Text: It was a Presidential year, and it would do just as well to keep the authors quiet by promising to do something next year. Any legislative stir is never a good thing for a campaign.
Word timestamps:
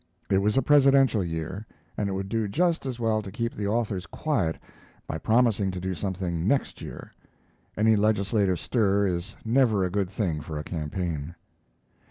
It 0.31 0.39
was 0.39 0.57
a 0.57 0.63
Presidential 0.63 1.23
year, 1.23 1.67
and 1.95 2.09
it 2.09 2.13
would 2.13 2.27
do 2.27 2.47
just 2.47 2.87
as 2.87 2.99
well 2.99 3.21
to 3.21 3.31
keep 3.31 3.53
the 3.53 3.67
authors 3.67 4.07
quiet 4.07 4.57
by 5.05 5.19
promising 5.19 5.69
to 5.69 5.79
do 5.79 5.93
something 5.93 6.47
next 6.47 6.81
year. 6.81 7.13
Any 7.77 7.95
legislative 7.95 8.57
stir 8.59 9.05
is 9.05 9.35
never 9.45 9.83
a 9.83 9.91
good 9.91 10.09
thing 10.09 10.41
for 10.41 10.57
a 10.57 10.63
campaign. 10.63 11.35